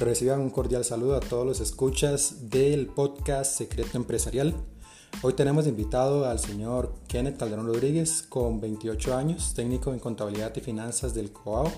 Reciban 0.00 0.40
un 0.40 0.50
cordial 0.50 0.84
saludo 0.84 1.14
a 1.14 1.20
todos 1.20 1.46
los 1.46 1.60
escuchas 1.60 2.50
del 2.50 2.88
podcast 2.88 3.56
Secreto 3.56 3.96
Empresarial. 3.96 4.52
Hoy 5.22 5.34
tenemos 5.34 5.68
invitado 5.68 6.28
al 6.28 6.40
señor 6.40 6.96
Kenneth 7.06 7.38
Calderón 7.38 7.68
Rodríguez, 7.68 8.22
con 8.28 8.60
28 8.60 9.16
años, 9.16 9.54
técnico 9.54 9.92
en 9.92 10.00
contabilidad 10.00 10.52
y 10.56 10.60
finanzas 10.60 11.14
del 11.14 11.30
COAO, 11.30 11.70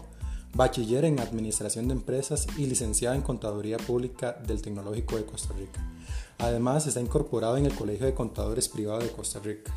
bachiller 0.55 1.05
en 1.05 1.21
administración 1.21 1.89
de 1.89 1.95
empresas 1.95 2.47
y 2.57 2.65
licenciado 2.65 3.15
en 3.15 3.21
contaduría 3.21 3.77
pública 3.77 4.33
del 4.33 4.63
Tecnológico 4.63 5.17
de 5.17 5.27
Costa 5.27 5.53
Rica. 5.53 5.87
Además, 6.39 6.87
está 6.87 7.03
incorporado 7.03 7.59
en 7.59 7.67
el 7.67 7.75
Colegio 7.75 8.07
de 8.07 8.15
Contadores 8.15 8.71
Privados 8.71 9.05
de 9.05 9.11
Costa 9.11 9.41
Rica. 9.41 9.75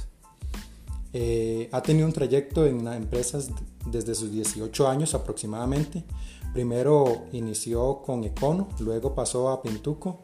Eh, 1.12 1.68
ha 1.72 1.82
tenido 1.82 2.06
un 2.06 2.14
trayecto 2.14 2.66
en 2.66 2.88
empresas 2.88 3.50
desde 3.86 4.16
sus 4.16 4.32
18 4.32 4.88
años 4.88 5.14
aproximadamente. 5.14 6.06
Primero 6.54 7.26
inició 7.32 8.02
con 8.02 8.24
Econo, 8.24 8.70
luego 8.80 9.14
pasó 9.14 9.50
a 9.50 9.62
Pintuco, 9.62 10.22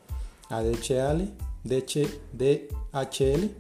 a 0.50 0.62
DHL, 0.62 1.32
DHL, 1.64 3.52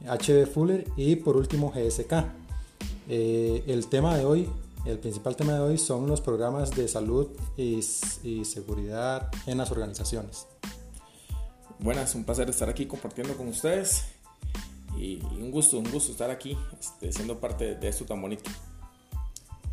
HB 0.00 0.46
Fuller 0.46 0.86
y 0.96 1.16
por 1.16 1.36
último 1.36 1.72
GSK. 1.74 2.12
Eh, 3.08 3.64
el 3.66 3.86
tema 3.88 4.16
de 4.16 4.24
hoy, 4.24 4.48
el 4.84 4.98
principal 4.98 5.36
tema 5.36 5.54
de 5.54 5.60
hoy 5.60 5.78
son 5.78 6.06
los 6.06 6.20
programas 6.20 6.70
de 6.70 6.86
salud 6.88 7.28
y, 7.56 7.80
y 8.22 8.44
seguridad 8.44 9.30
en 9.46 9.58
las 9.58 9.70
organizaciones. 9.70 10.46
Buenas, 11.78 12.14
un 12.14 12.24
placer 12.24 12.48
estar 12.50 12.68
aquí 12.68 12.86
compartiendo 12.86 13.34
con 13.36 13.48
ustedes 13.48 14.04
y 14.98 15.22
un 15.40 15.50
gusto, 15.50 15.78
un 15.78 15.90
gusto 15.90 16.12
estar 16.12 16.30
aquí 16.30 16.56
este, 16.78 17.10
siendo 17.10 17.40
parte 17.40 17.74
de 17.76 17.88
esto 17.88 18.04
tan 18.04 18.20
bonito. 18.20 18.50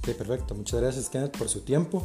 Ok, 0.08 0.16
perfecto. 0.16 0.56
Muchas 0.56 0.80
gracias 0.80 1.10
Kenneth 1.10 1.38
por 1.38 1.50
su 1.50 1.62
tiempo. 1.62 2.02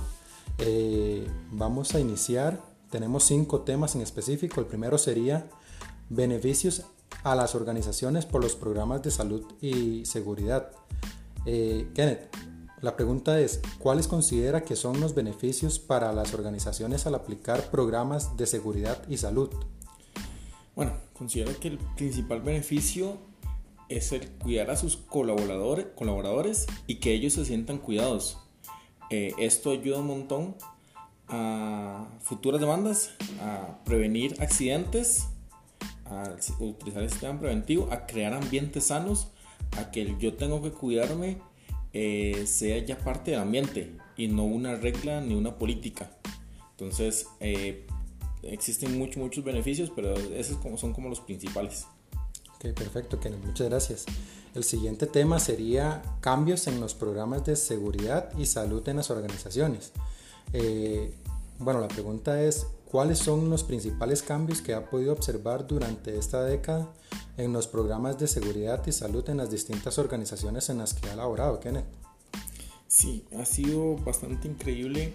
Eh, 0.58 1.24
vamos 1.52 1.94
a 1.94 2.00
iniciar. 2.00 2.60
Tenemos 2.90 3.22
cinco 3.22 3.60
temas 3.60 3.94
en 3.94 4.00
específico. 4.00 4.60
El 4.60 4.66
primero 4.66 4.98
sería 4.98 5.46
beneficios 6.08 6.82
a 7.22 7.36
las 7.36 7.54
organizaciones 7.54 8.26
por 8.26 8.42
los 8.42 8.56
programas 8.56 9.02
de 9.02 9.12
salud 9.12 9.44
y 9.60 10.04
seguridad. 10.04 10.72
Eh, 11.46 11.90
Kenneth, 11.94 12.28
la 12.80 12.96
pregunta 12.96 13.38
es, 13.38 13.60
¿cuáles 13.78 14.08
considera 14.08 14.64
que 14.64 14.74
son 14.74 14.98
los 14.98 15.14
beneficios 15.14 15.78
para 15.78 16.12
las 16.12 16.34
organizaciones 16.34 17.06
al 17.06 17.14
aplicar 17.14 17.70
programas 17.70 18.36
de 18.36 18.46
seguridad 18.46 19.00
y 19.08 19.18
salud? 19.18 19.50
Bueno, 20.74 20.92
considero 21.16 21.52
que 21.60 21.68
el 21.68 21.78
principal 21.78 22.40
beneficio 22.40 23.18
es 23.96 24.12
el 24.12 24.28
cuidar 24.30 24.70
a 24.70 24.76
sus 24.76 24.96
colaboradores, 24.96 25.86
colaboradores 25.94 26.66
y 26.86 26.96
que 26.96 27.12
ellos 27.12 27.34
se 27.34 27.44
sientan 27.44 27.78
cuidados. 27.78 28.38
Eh, 29.10 29.32
esto 29.38 29.70
ayuda 29.70 30.00
un 30.00 30.06
montón 30.06 30.56
a 31.28 32.08
futuras 32.20 32.60
demandas, 32.60 33.14
a 33.40 33.82
prevenir 33.84 34.36
accidentes, 34.40 35.28
a 36.06 36.34
utilizar 36.60 37.02
el 37.02 37.10
sistema 37.10 37.38
preventivo, 37.38 37.88
a 37.90 38.06
crear 38.06 38.34
ambientes 38.34 38.84
sanos, 38.84 39.28
a 39.78 39.90
que 39.90 40.16
yo 40.18 40.34
tengo 40.34 40.62
que 40.62 40.70
cuidarme 40.70 41.38
eh, 41.94 42.44
sea 42.46 42.78
ya 42.78 42.96
parte 42.96 43.32
del 43.32 43.40
ambiente 43.40 43.92
y 44.16 44.28
no 44.28 44.44
una 44.44 44.76
regla 44.76 45.20
ni 45.20 45.34
una 45.34 45.56
política. 45.56 46.10
Entonces, 46.70 47.26
eh, 47.40 47.86
existen 48.42 48.98
muchos, 48.98 49.18
muchos 49.18 49.44
beneficios, 49.44 49.92
pero 49.94 50.14
esos 50.14 50.58
son 50.80 50.92
como 50.92 51.08
los 51.08 51.20
principales. 51.20 51.86
Ok, 52.64 52.74
perfecto, 52.74 53.18
Kenneth, 53.18 53.44
muchas 53.44 53.68
gracias. 53.68 54.04
El 54.54 54.62
siguiente 54.62 55.06
tema 55.06 55.40
sería 55.40 56.00
cambios 56.20 56.68
en 56.68 56.78
los 56.78 56.94
programas 56.94 57.44
de 57.44 57.56
seguridad 57.56 58.30
y 58.38 58.46
salud 58.46 58.88
en 58.88 58.98
las 58.98 59.10
organizaciones. 59.10 59.90
Eh, 60.52 61.12
bueno, 61.58 61.80
la 61.80 61.88
pregunta 61.88 62.40
es, 62.40 62.68
¿cuáles 62.88 63.18
son 63.18 63.50
los 63.50 63.64
principales 63.64 64.22
cambios 64.22 64.62
que 64.62 64.74
ha 64.74 64.88
podido 64.88 65.12
observar 65.12 65.66
durante 65.66 66.16
esta 66.16 66.44
década 66.44 66.88
en 67.36 67.52
los 67.52 67.66
programas 67.66 68.16
de 68.20 68.28
seguridad 68.28 68.86
y 68.86 68.92
salud 68.92 69.28
en 69.28 69.38
las 69.38 69.50
distintas 69.50 69.98
organizaciones 69.98 70.68
en 70.70 70.78
las 70.78 70.94
que 70.94 71.10
ha 71.10 71.16
laborado, 71.16 71.58
Kenneth? 71.58 71.86
Sí, 72.86 73.24
ha 73.36 73.44
sido 73.44 73.96
bastante 73.96 74.46
increíble 74.46 75.14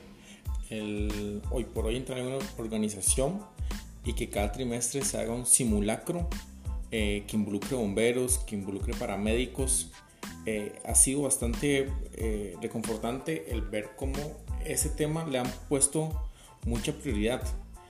el, 0.70 1.42
hoy 1.50 1.64
por 1.64 1.86
hoy 1.86 1.96
entrar 1.96 2.20
en 2.20 2.28
una 2.28 2.46
organización 2.58 3.40
y 4.04 4.12
que 4.14 4.30
cada 4.30 4.52
trimestre 4.52 5.06
se 5.06 5.18
haga 5.18 5.34
un 5.34 5.46
simulacro 5.46 6.28
eh, 6.92 7.24
que 7.28 7.36
involucre 7.36 7.76
bomberos, 7.76 8.40
que 8.40 8.56
involucre 8.56 8.94
paramédicos. 8.94 9.92
Eh, 10.46 10.80
ha 10.86 10.96
sido 10.96 11.24
bastante 11.24 11.92
eh, 12.14 12.56
reconfortante 12.62 13.52
el 13.52 13.62
ver 13.62 13.92
cómo 13.98 14.18
ese 14.66 14.90
tema 14.90 15.26
le 15.26 15.40
han 15.40 15.52
puesto 15.68 16.30
mucha 16.66 16.94
prioridad. 16.94 17.44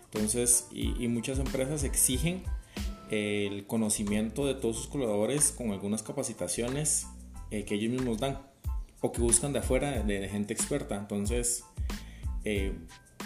Entonces, 0.06 0.68
y, 0.72 1.04
y 1.04 1.08
muchas 1.08 1.40
empresas 1.40 1.84
exigen 1.84 2.44
el 3.10 3.66
conocimiento 3.68 4.46
de 4.46 4.56
todos 4.56 4.76
sus 4.78 4.88
colaboradores 4.88 5.52
con 5.52 5.72
algunas 5.72 6.04
capacitaciones 6.04 7.08
que 7.50 7.76
ellos 7.76 7.92
mismos 7.92 8.18
dan 8.18 8.42
o 9.02 9.12
que 9.12 9.22
buscan 9.22 9.54
de 9.54 9.60
afuera 9.60 9.92
de, 9.92 10.20
de 10.20 10.30
gente 10.30 10.54
experta. 10.54 10.98
Entonces, 10.98 11.64
eh, 12.44 12.74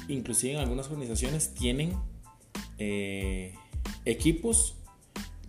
inclusive 0.07 0.53
en 0.53 0.59
algunas 0.59 0.87
organizaciones 0.87 1.53
tienen 1.53 1.93
eh, 2.77 3.53
equipos 4.05 4.77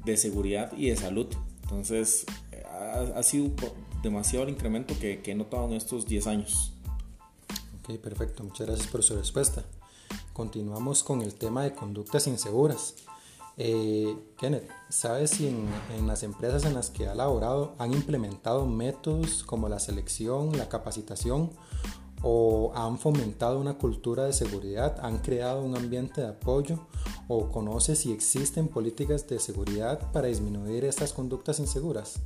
de 0.04 0.16
seguridad 0.16 0.72
y 0.76 0.90
de 0.90 0.96
salud. 0.96 1.26
Entonces 1.62 2.26
ha, 3.14 3.22
sido 3.22 3.50
demasiado 4.02 4.44
el 4.44 4.50
incremento 4.50 4.94
que, 4.98 5.22
he 5.24 5.34
notado 5.34 5.66
en 5.66 5.74
estos 5.74 6.06
10 6.06 6.26
años. 6.26 6.72
Ok, 7.80 7.98
perfecto. 7.98 8.44
Muchas 8.44 8.66
gracias 8.66 8.88
por 8.88 9.02
su 9.02 9.16
respuesta. 9.16 9.64
Continuamos 10.32 11.02
con 11.02 11.22
el 11.22 11.34
tema 11.34 11.64
de 11.64 11.72
conductas 11.74 12.26
inseguras. 12.26 12.94
Eh, 13.58 14.16
Kenneth, 14.38 14.68
¿sabes 14.88 15.30
si 15.30 15.46
en, 15.46 15.66
en, 15.96 16.06
las 16.06 16.22
empresas 16.22 16.64
en 16.64 16.74
las 16.74 16.88
que 16.88 17.06
ha 17.06 17.14
laborado 17.14 17.74
han 17.78 17.92
implementado 17.92 18.66
métodos 18.66 19.44
como 19.44 19.68
la 19.68 19.78
selección, 19.78 20.56
la 20.56 20.70
capacitación 20.70 21.50
o 22.22 22.72
han 22.74 22.98
fomentado 22.98 23.58
una 23.58 23.74
cultura 23.74 24.24
de 24.24 24.32
seguridad, 24.32 24.98
han 25.02 25.18
creado 25.18 25.62
un 25.62 25.76
ambiente 25.76 26.22
de 26.22 26.28
apoyo 26.28 26.86
o 27.34 27.50
conoce 27.50 27.96
si 27.96 28.12
existen 28.12 28.68
políticas 28.68 29.26
de 29.26 29.38
seguridad 29.38 30.12
para 30.12 30.28
disminuir 30.28 30.84
estas 30.84 31.14
conductas 31.14 31.60
inseguras? 31.60 32.20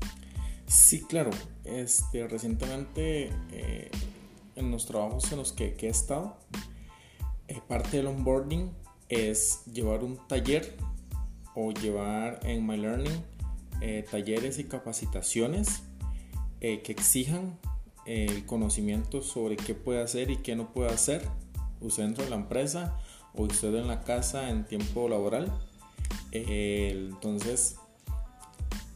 Sí, 0.66 1.02
claro. 1.02 1.30
Este, 1.64 2.26
recientemente 2.26 3.30
eh, 3.52 3.90
en 4.56 4.70
los 4.72 4.86
trabajos 4.86 5.30
en 5.30 5.38
los 5.38 5.52
que, 5.52 5.76
he 5.80 5.86
estado, 5.86 6.36
eh, 7.46 7.60
parte 7.68 7.98
del 7.98 8.08
onboarding 8.08 8.72
es 9.08 9.60
llevar 9.72 10.02
un 10.02 10.18
taller 10.26 10.76
o 11.54 11.70
llevar 11.70 12.40
en 12.42 12.66
My 12.66 12.76
Learning 12.76 13.24
eh, 13.80 14.04
talleres 14.10 14.58
y 14.58 14.64
capacitaciones 14.64 15.84
que 16.58 16.90
exijan 16.90 17.60
el 18.06 18.44
conocimiento 18.44 19.22
sobre 19.22 19.56
qué 19.56 19.74
puede 19.74 20.02
hacer 20.02 20.32
y 20.32 20.38
qué 20.38 20.56
no 20.56 20.72
puede 20.72 20.90
hacer 20.90 21.28
dentro 21.96 22.24
de 22.24 22.30
la 22.30 22.36
empresa 22.36 22.98
o 23.36 23.44
usted 23.44 23.74
en 23.74 23.88
la 23.88 24.02
casa 24.02 24.50
en 24.50 24.64
tiempo 24.64 25.08
laboral. 25.08 25.52
entonces 26.32 27.76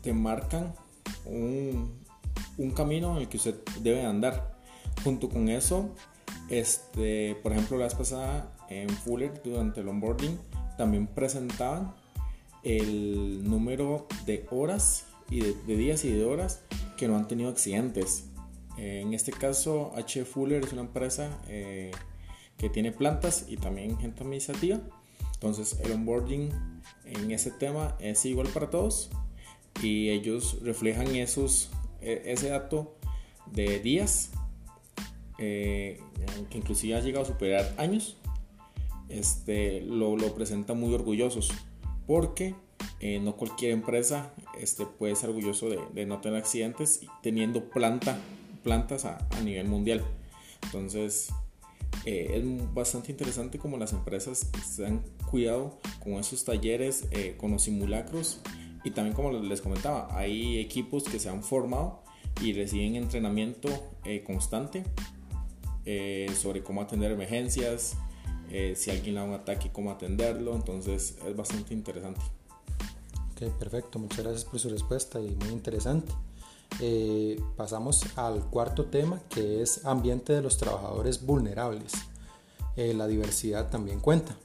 te 0.03 0.13
marcan 0.13 0.75
un, 1.27 1.99
camino 2.75 3.17
en 3.17 3.23
el 3.23 3.29
que 3.29 3.37
usted 3.37 3.57
debe 3.81 4.05
andar. 4.05 4.59
Junto 5.03 5.31
con 5.31 5.49
eso, 5.49 5.95
este, 6.51 7.35
por 7.43 7.53
ejemplo, 7.53 7.79
la 7.79 7.85
vez 7.85 7.95
pasada 7.95 8.55
en 8.69 8.91
Fuller 8.91 9.41
durante 9.43 9.81
el 9.81 9.89
onboarding 9.89 10.39
también 10.77 11.07
presentaban 11.07 11.95
el 12.63 13.49
número 13.49 14.07
de 14.27 14.47
horas 14.51 15.07
y 15.31 15.41
de, 15.41 15.55
de 15.67 15.77
días 15.77 16.05
y 16.05 16.11
de 16.11 16.25
horas 16.25 16.63
que 16.99 17.09
no 17.09 17.17
han 17.17 17.29
tenido 17.29 17.49
accidentes 17.49 18.31
en 18.81 19.13
este 19.13 19.31
caso, 19.31 19.93
H. 19.95 20.25
Fuller 20.25 20.65
es 20.65 20.73
una 20.73 20.81
empresa 20.81 21.39
eh, 21.49 21.91
que 22.61 22.69
tiene 22.69 22.93
plantas 22.93 23.47
y 23.49 23.57
también 23.57 23.99
gente 23.99 24.23
administrativa. 24.23 24.79
Entonces, 25.35 25.81
el 25.83 25.93
onboarding 25.93 26.51
en 27.07 27.31
ese 27.31 27.51
tema 27.51 27.97
es 27.99 28.25
igual 28.27 28.49
para 28.49 28.69
todos 28.69 29.11
y 29.83 30.11
ellos 30.11 30.59
reflejan 30.63 31.17
esos, 31.17 31.71
e, 32.03 32.23
ese 32.27 32.51
dato 32.51 32.95
de 33.51 33.81
días 33.81 34.33
eh, 35.39 35.99
que 36.51 36.59
inclusive 36.59 36.95
ha 36.95 37.01
llegado 37.01 37.25
a 37.25 37.29
superar 37.29 37.75
años. 37.79 38.19
Este, 39.09 39.81
lo, 39.81 40.17
lo 40.17 40.35
presentan 40.35 40.79
muy 40.79 40.95
orgullosos 40.95 41.51
porque 42.07 42.55
eh, 43.01 43.19
no 43.19 43.37
cualquier 43.37 43.73
empresa 43.73 44.35
este, 44.61 44.85
puede 44.85 45.17
ser 45.17 45.31
orgulloso 45.31 45.71
de, 45.71 45.81
de 45.95 46.07
no 46.07 46.21
tener 46.21 46.39
accidentes 46.39 47.01
teniendo 47.23 47.65
planta 47.71 48.19
plantas 48.63 49.05
a, 49.05 49.19
nivel 49.43 49.67
mundial. 49.69 50.05
Entonces, 50.65 51.33
eh, 52.05 52.33
es 52.35 52.75
bastante 52.75 53.13
interesante 53.13 53.59
como 53.59 53.77
las 53.77 53.93
empresas 53.93 54.51
se 54.67 54.87
han 54.87 55.03
cuidado 55.31 55.79
con 56.03 56.15
esos 56.15 56.45
talleres, 56.45 57.07
eh, 57.11 57.35
con 57.37 57.53
los 57.53 57.63
simulacros 57.63 58.41
y 58.85 58.91
también 58.93 59.15
como 59.15 59.33
les 59.33 59.61
comentaba, 59.61 60.09
hay 60.17 60.59
equipos 60.59 61.05
que 61.05 61.19
se 61.19 61.29
han 61.29 61.43
formado 61.43 62.03
y 62.41 62.53
reciben 62.53 62.97
entrenamiento 62.97 63.69
eh, 64.05 64.23
constante 64.23 64.85
sobre 66.37 66.63
cómo 66.63 66.83
atender 66.83 67.11
emergencias, 67.11 67.97
eh, 68.51 68.75
si 68.77 68.91
alguien 68.91 69.15
da 69.15 69.23
un 69.23 69.33
ataque, 69.33 69.71
cómo 69.73 69.93
atenderlo, 69.93 70.55
entonces 70.55 71.17
es 71.25 71.37
bastante 71.37 71.73
interesante. 71.73 72.21
Ok, 73.31 73.53
perfecto, 73.59 73.99
muchas 74.01 74.25
gracias 74.25 74.45
por 74.45 74.59
su 74.59 74.69
respuesta 74.69 75.21
y 75.21 75.37
muy 75.37 75.51
interesante. 75.51 76.13
Eh, 76.79 77.43
pasamos 77.57 78.05
al 78.17 78.41
cuarto 78.47 78.87
tema 78.87 79.21
que 79.29 79.63
es 79.63 79.85
ambiente 79.85 80.33
de 80.33 80.43
los 80.43 80.57
trabajadores 80.57 81.25
vulnerables. 81.27 81.93
Eh, 82.77 82.95
la 82.95 83.07
diversidad 83.07 83.69
también 83.69 84.01
cuenta. 84.01 84.37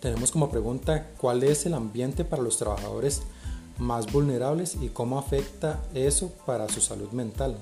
Tenemos 0.00 0.32
como 0.32 0.50
pregunta 0.50 1.10
cuál 1.18 1.42
es 1.42 1.66
el 1.66 1.74
ambiente 1.74 2.24
para 2.24 2.42
los 2.42 2.56
trabajadores 2.56 3.22
más 3.78 4.10
vulnerables 4.10 4.76
y 4.80 4.88
cómo 4.88 5.18
afecta 5.18 5.82
eso 5.94 6.32
para 6.46 6.68
su 6.68 6.80
salud 6.80 7.10
mental. 7.10 7.56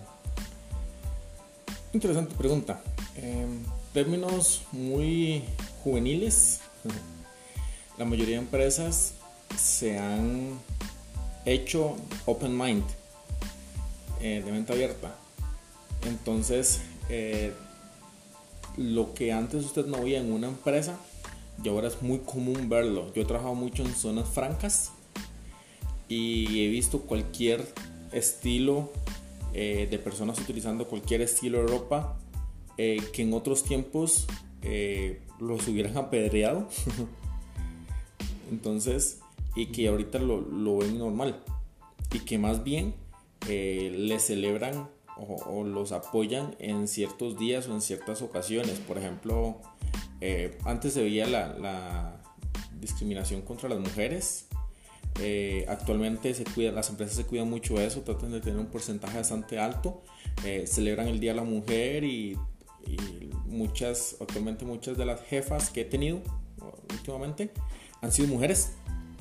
Interesante 1.92 2.34
pregunta. 2.34 2.82
En 3.16 3.64
términos 3.92 4.62
muy 4.72 5.44
juveniles, 5.82 6.60
la 7.98 8.04
mayoría 8.04 8.36
de 8.36 8.42
empresas 8.42 9.14
se 9.58 9.98
han 9.98 10.58
hecho 11.44 11.96
open 12.26 12.56
mind 12.56 12.99
eh, 14.20 14.42
de 14.44 14.52
mente 14.52 14.72
abierta. 14.72 15.14
Entonces, 16.06 16.82
eh, 17.08 17.52
lo 18.76 19.14
que 19.14 19.32
antes 19.32 19.64
usted 19.64 19.86
no 19.86 20.02
veía 20.02 20.20
en 20.20 20.32
una 20.32 20.48
empresa, 20.48 20.98
y 21.62 21.68
ahora 21.68 21.88
es 21.88 22.02
muy 22.02 22.18
común 22.18 22.68
verlo. 22.68 23.12
Yo 23.14 23.22
he 23.22 23.24
trabajado 23.24 23.54
mucho 23.54 23.82
en 23.82 23.94
zonas 23.94 24.28
francas 24.28 24.92
y 26.08 26.64
he 26.64 26.68
visto 26.68 27.02
cualquier 27.02 27.66
estilo 28.12 28.90
eh, 29.52 29.86
de 29.90 29.98
personas 29.98 30.38
utilizando 30.38 30.86
cualquier 30.86 31.20
estilo 31.20 31.58
de 31.58 31.66
ropa 31.66 32.16
que 32.76 33.22
en 33.22 33.34
otros 33.34 33.62
tiempos 33.62 34.26
los 35.38 35.68
hubieran 35.68 35.98
apedreado. 35.98 36.66
Entonces, 38.50 39.20
y 39.54 39.66
que 39.66 39.88
ahorita 39.88 40.18
lo, 40.18 40.40
lo 40.40 40.78
ven 40.78 40.98
normal. 40.98 41.42
Y 42.12 42.20
que 42.20 42.38
más 42.38 42.64
bien 42.64 42.94
eh, 43.48 43.92
les 43.96 44.22
celebran 44.22 44.88
o, 45.16 45.64
los 45.64 45.92
apoyan 45.92 46.56
en 46.58 46.88
ciertos 46.88 47.38
días 47.38 47.68
o 47.68 47.74
en 47.74 47.80
ciertas 47.80 48.22
ocasiones. 48.22 48.78
Por 48.80 48.98
ejemplo, 48.98 49.60
eh, 50.20 50.58
antes 50.64 50.94
se 50.94 51.02
veía 51.02 51.26
la, 51.26 52.16
discriminación 52.80 53.42
contra 53.42 53.68
las 53.68 53.78
mujeres. 53.78 54.46
Eh, 55.20 55.66
actualmente 55.68 56.32
se 56.32 56.44
cuida, 56.44 56.72
las 56.72 56.88
empresas 56.88 57.14
se 57.14 57.26
cuidan 57.26 57.50
mucho 57.50 57.74
de 57.74 57.84
eso, 57.84 58.00
tratan 58.00 58.32
de 58.32 58.40
tener 58.40 58.58
un 58.58 58.68
porcentaje 58.68 59.18
bastante 59.18 59.58
alto. 59.58 60.02
celebran 60.64 61.08
el 61.08 61.20
Día 61.20 61.32
de 61.32 61.36
la 61.36 61.44
Mujer 61.44 62.04
y, 62.04 62.38
muchas, 63.44 64.16
actualmente 64.20 64.64
muchas 64.64 64.96
de 64.96 65.04
las 65.04 65.20
jefas 65.22 65.68
que 65.68 65.82
he 65.82 65.84
tenido 65.84 66.22
últimamente 66.90 67.50
han 68.00 68.12
sido 68.12 68.28
mujeres. 68.28 68.72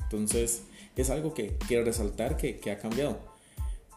Entonces 0.04 0.62
es 0.96 1.10
algo 1.10 1.34
que 1.34 1.56
quiero 1.68 1.84
resaltar 1.84 2.36
que, 2.36 2.58
que 2.58 2.70
ha 2.70 2.78
cambiado. 2.78 3.18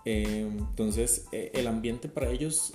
Eh, 0.06 0.48
entonces, 0.58 1.26
eh, 1.32 1.52
el 1.54 1.68
ambiente 1.68 2.10
para 2.10 2.30
ellos, 2.30 2.74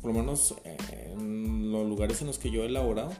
por 0.00 0.12
lo 0.12 0.18
menos 0.18 0.54
eh, 0.64 1.12
en 1.12 1.70
los 1.70 1.86
lugares 1.86 2.20
en 2.20 2.26
los 2.26 2.38
que 2.38 2.50
yo 2.50 2.62
he 2.62 2.66
elaborado, 2.66 3.12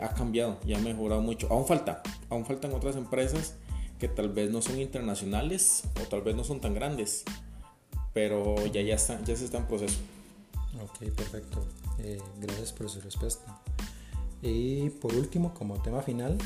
ha 0.00 0.08
cambiado 0.14 0.58
y 0.66 0.74
ha 0.74 0.78
mejorado 0.78 1.22
mucho. 1.22 1.48
Aún 1.50 1.66
falta, 1.66 2.02
aún 2.28 2.44
faltan 2.44 2.74
otras 2.74 2.96
empresas 2.96 3.54
que 3.98 4.08
tal 4.08 4.28
vez 4.28 4.50
no 4.50 4.60
son 4.60 4.78
internacionales 4.78 5.84
o 6.02 6.06
tal 6.06 6.20
vez 6.20 6.36
no 6.36 6.44
son 6.44 6.60
tan 6.60 6.74
grandes, 6.74 7.24
pero 8.12 8.66
ya, 8.66 8.82
ya, 8.82 8.94
está, 8.94 9.22
ya 9.24 9.34
se 9.36 9.46
está 9.46 9.58
en 9.58 9.66
proceso. 9.66 9.98
Ok, 10.82 11.10
perfecto. 11.14 11.66
gracias 12.40 12.72
por 12.72 12.90
su 12.90 13.00
respuesta. 13.00 13.62
Y 14.42 14.90
por 14.90 15.14
último, 15.14 15.54
como 15.54 15.80
tema 15.80 16.02
final, 16.02 16.36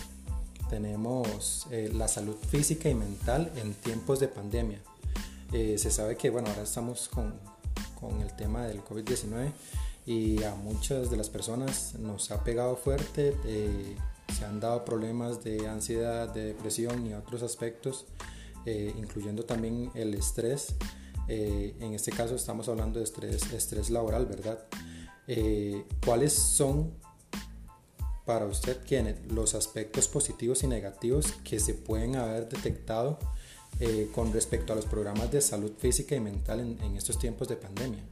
tenemos 0.70 1.67
la 1.93 2.06
salud 2.06 2.37
física 2.37 2.88
y 2.88 2.94
mental 2.94 3.53
en 3.56 3.75
tiempos 3.75 4.20
de 4.20 4.29
pandemia. 4.29 4.81
Eh, 5.55 5.79
se 5.79 5.93
sabe 5.93 6.17
que, 6.17 6.31
bueno, 6.31 6.49
ahora 6.49 6.62
estamos 6.62 7.09
con, 7.09 7.33
con 8.01 8.21
el 8.21 8.35
tema 8.35 8.67
del 8.67 8.83
COVID-19 8.83 9.53
y 10.05 10.43
a 10.43 10.56
muchas 10.56 11.12
de 11.12 11.17
las 11.17 11.31
personas 11.31 11.95
nos 11.97 12.33
ha 12.33 12.43
pegado 12.43 12.75
fuerte, 12.75 13.37
eh, 13.45 13.95
se 14.37 14.45
han 14.45 14.59
dado 14.59 14.85
problemas 14.85 15.45
de 15.45 15.69
ansiedad, 15.69 16.29
de 16.35 16.47
depresión 16.47 17.06
y 17.06 17.15
otros 17.15 17.45
aspectos, 17.45 18.06
eh, 18.67 18.93
incluyendo 18.99 19.45
también 19.45 19.93
el 19.95 20.15
estrés. 20.15 20.75
en 21.29 21.95
este 21.95 22.11
caso 22.11 22.35
estamos 22.35 22.69
hablando 22.69 22.99
de 22.99 23.05
estrés, 23.05 23.53
estrés 23.53 23.91
laboral, 23.91 24.27
¿verdad? 24.27 24.67
¿Cuáles 26.05 26.33
son 26.33 26.95
para 28.27 28.47
usted, 28.47 28.83
Kenneth, 28.83 29.31
los 29.31 29.55
aspectos 29.55 30.09
positivos 30.09 30.65
y 30.65 30.67
negativos 30.67 31.33
que 31.45 31.61
se 31.61 31.75
pueden 31.75 32.17
haber 32.17 32.49
detectado 32.49 33.21
eh, 33.81 34.09
con 34.15 34.32
respecto 34.32 34.73
a 34.73 34.76
los 34.76 34.87
programas 34.87 35.31
de 35.31 35.41
salud 35.41 35.73
física 35.79 36.15
y 36.15 36.21
mental 36.21 36.61
en, 36.61 36.97
estos 36.97 37.19
tiempos 37.19 37.49
de 37.49 37.56
pandemia? 37.56 38.05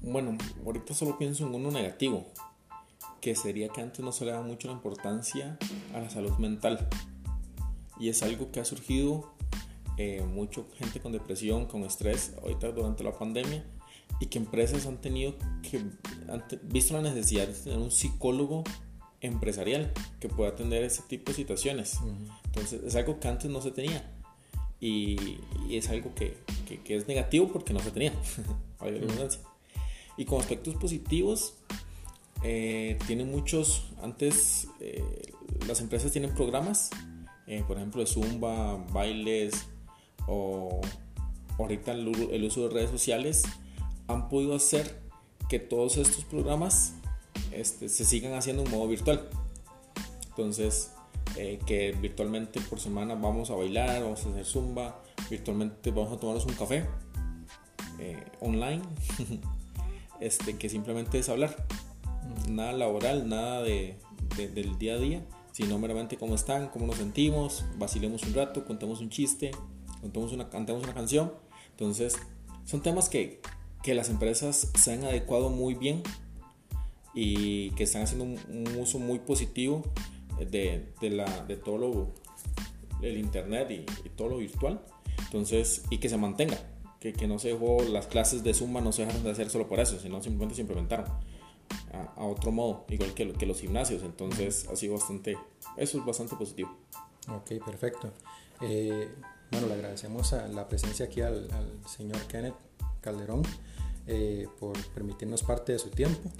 Bueno, 0.00 0.38
ahorita 0.64 0.94
solo 0.94 1.18
pienso 1.18 1.46
en 1.46 1.54
uno 1.54 1.70
negativo, 1.70 2.26
que 3.20 3.34
sería 3.34 3.68
que 3.68 3.80
antes 3.80 4.00
no 4.00 4.12
se 4.12 4.24
le 4.24 4.30
daba 4.30 4.46
mucho 4.46 4.68
la 4.68 4.74
importancia 4.74 5.58
a 5.94 6.00
la 6.00 6.10
salud 6.10 6.32
mental. 6.38 6.88
Y 7.98 8.08
es 8.08 8.22
algo 8.22 8.50
que 8.52 8.60
ha 8.60 8.64
surgido 8.64 9.32
eh, 9.98 10.22
mucho 10.22 10.68
gente 10.74 11.00
con 11.00 11.12
depresión, 11.12 11.66
con 11.66 11.82
estrés, 11.82 12.34
ahorita 12.42 12.70
durante 12.72 13.02
la 13.02 13.18
pandemia, 13.18 13.64
y 14.20 14.26
que 14.26 14.38
empresas 14.38 14.86
han 14.86 15.00
tenido 15.00 15.34
que, 15.62 15.78
han 16.28 16.44
visto 16.64 16.94
la 16.94 17.02
necesidad 17.02 17.48
de 17.48 17.54
tener 17.54 17.78
un 17.78 17.90
psicólogo 17.90 18.64
empresarial 19.20 19.92
que 20.20 20.28
pueda 20.28 20.50
atender 20.50 20.84
ese 20.84 21.02
tipo 21.02 21.30
de 21.30 21.36
situaciones. 21.36 21.98
Entonces 22.46 22.82
es 22.84 22.94
algo 22.96 23.18
que 23.20 23.28
antes 23.28 23.50
no 23.50 23.60
se 23.60 23.70
tenía 23.70 24.10
y, 24.80 25.38
es 25.70 25.88
algo 25.88 26.14
que, 26.14 26.36
que, 26.84 26.96
es 26.96 27.08
negativo 27.08 27.48
porque 27.48 27.72
no 27.72 27.80
se 27.80 27.90
tenía. 27.90 28.12
Y 30.18 30.24
con 30.24 30.40
aspectos 30.40 30.74
positivos, 30.76 31.52
eh, 32.42 32.98
tienen 33.06 33.30
muchos, 33.30 33.90
antes 34.02 34.66
eh, 34.80 35.04
las 35.66 35.82
empresas 35.82 36.10
tienen 36.10 36.34
programas, 36.34 36.88
eh, 37.46 37.62
por 37.66 37.76
ejemplo 37.76 38.00
de 38.00 38.06
zumba, 38.06 38.76
bailes 38.92 39.66
o 40.26 40.80
ahorita 41.58 41.92
el, 41.92 42.08
el 42.32 42.44
uso 42.44 42.66
de 42.66 42.74
redes 42.74 42.90
sociales 42.90 43.42
han 44.08 44.30
podido 44.30 44.54
hacer 44.56 45.02
que 45.50 45.58
todos 45.58 45.98
estos 45.98 46.24
programas 46.24 46.94
este, 47.52 47.88
se 47.88 48.04
sigan 48.04 48.34
haciendo 48.34 48.62
en 48.62 48.70
modo 48.70 48.88
virtual. 48.88 49.28
Entonces, 50.28 50.92
eh, 51.36 51.58
que 51.66 51.92
virtualmente 51.92 52.60
por 52.60 52.80
semana 52.80 53.14
vamos 53.14 53.50
a 53.50 53.54
bailar, 53.54 54.02
vamos 54.02 54.24
a 54.24 54.30
hacer 54.30 54.44
zumba, 54.44 55.02
virtualmente 55.28 55.90
vamos 55.90 56.12
a 56.12 56.20
tomarnos 56.20 56.46
un 56.46 56.54
café 56.54 56.86
eh, 57.98 58.22
online, 58.40 58.82
este, 60.20 60.56
que 60.56 60.68
simplemente 60.68 61.18
es 61.18 61.28
hablar. 61.28 61.66
Nada 62.48 62.72
laboral, 62.72 63.28
nada 63.28 63.62
de, 63.62 63.98
del 64.36 64.78
día 64.78 64.94
a 64.94 64.98
día, 64.98 65.26
sino 65.52 65.78
meramente 65.78 66.16
cómo 66.16 66.34
están, 66.34 66.68
cómo 66.68 66.86
nos 66.86 66.96
sentimos, 66.96 67.64
vacilemos 67.78 68.22
un 68.24 68.34
rato, 68.34 68.64
contemos 68.64 69.00
un 69.00 69.10
chiste, 69.10 69.50
contemos 70.00 70.32
una, 70.32 70.48
cantemos 70.48 70.84
una 70.84 70.94
canción. 70.94 71.32
Entonces, 71.70 72.16
son 72.64 72.82
temas 72.82 73.08
que, 73.08 73.40
que 73.82 73.94
las 73.94 74.10
empresas 74.10 74.70
se 74.74 74.92
han 74.92 75.04
adecuado 75.04 75.50
muy 75.50 75.74
bien 75.74 76.02
y 77.16 77.70
que 77.70 77.84
están 77.84 78.02
haciendo 78.02 78.24
un, 78.24 78.68
uso 78.78 78.98
muy 78.98 79.18
positivo 79.18 79.82
de, 80.38 80.92
de, 81.00 81.10
la, 81.10 81.44
de 81.46 81.56
todo 81.56 81.78
lo, 81.78 82.14
el 83.02 83.16
internet 83.16 83.70
y, 83.70 84.08
todo 84.10 84.28
lo 84.28 84.36
virtual. 84.38 84.80
Entonces, 85.24 85.82
y 85.90 85.98
que 85.98 86.10
se 86.10 86.18
mantenga, 86.18 86.58
que, 87.00 87.14
que, 87.14 87.26
no 87.26 87.38
se 87.38 87.48
dejó, 87.48 87.82
las 87.82 88.06
clases 88.06 88.44
de 88.44 88.52
Zumba 88.52 88.82
no 88.82 88.92
se 88.92 89.02
dejaron 89.02 89.24
de 89.24 89.30
hacer 89.30 89.48
solo 89.48 89.66
por 89.66 89.80
eso, 89.80 89.98
sino 89.98 90.22
simplemente 90.22 90.54
se 90.54 90.60
implementaron 90.60 91.06
a, 91.92 92.24
otro 92.24 92.52
modo, 92.52 92.84
igual 92.90 93.14
que, 93.14 93.32
que, 93.32 93.46
los 93.46 93.60
gimnasios. 93.60 94.02
Entonces, 94.02 94.68
ha 94.68 94.76
sido 94.76 94.94
bastante, 94.94 95.38
eso 95.78 95.98
es 95.98 96.04
bastante 96.04 96.36
positivo. 96.36 96.76
Ok, 97.28 97.64
perfecto. 97.64 98.12
Eh, 98.60 99.08
bueno, 99.50 99.68
le 99.68 99.74
agradecemos 99.74 100.34
a 100.34 100.48
la 100.48 100.68
presencia 100.68 101.06
aquí 101.06 101.22
al, 101.22 101.50
al 101.50 101.88
señor 101.88 102.20
Kenneth 102.26 102.54
Calderón 103.00 103.42
eh, 104.06 104.46
por 104.60 104.78
permitirnos 104.88 105.42
parte 105.42 105.72
de 105.72 105.78
su 105.78 105.88
tiempo. 105.90 106.30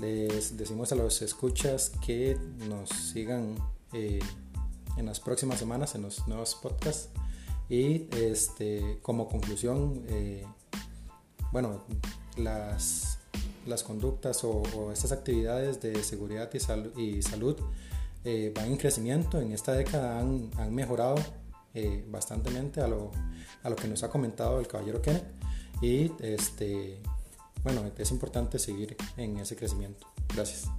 Les 0.00 0.56
decimos 0.56 0.90
a 0.92 0.94
los 0.94 1.20
escuchas 1.20 1.92
que 2.04 2.38
nos 2.68 2.88
sigan 2.88 3.56
eh, 3.92 4.20
en 4.96 5.04
las 5.04 5.20
próximas 5.20 5.58
semanas 5.58 5.94
en 5.94 6.02
los 6.02 6.26
nuevos 6.26 6.54
podcasts. 6.54 7.10
Y 7.68 8.08
este, 8.16 8.98
como 9.02 9.28
conclusión, 9.28 10.02
eh, 10.08 10.46
bueno, 11.52 11.84
las, 12.38 13.18
las 13.66 13.82
conductas 13.82 14.42
o, 14.42 14.90
estas 14.90 15.12
actividades 15.12 15.82
de 15.82 16.02
seguridad 16.02 16.50
y, 16.96 17.20
salud 17.20 17.56
eh, 18.24 18.52
van 18.56 18.68
en 18.68 18.76
crecimiento. 18.78 19.38
En 19.38 19.52
esta 19.52 19.72
década 19.72 20.18
han, 20.18 20.50
mejorado 20.74 21.16
bastante 22.08 22.50
a 22.80 22.88
lo, 22.88 23.10
a 23.62 23.68
lo 23.68 23.76
que 23.76 23.86
nos 23.86 24.02
ha 24.02 24.08
comentado 24.08 24.60
el 24.60 24.66
caballero 24.66 25.02
Kenneth. 25.02 25.26
Y 25.82 26.10
este, 26.20 27.00
bueno, 27.62 27.90
es 27.96 28.10
importante 28.10 28.58
seguir 28.58 28.96
en 29.16 29.38
ese 29.38 29.56
crecimiento. 29.56 30.06
Gracias. 30.34 30.70